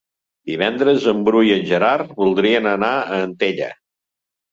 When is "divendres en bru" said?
0.51-1.41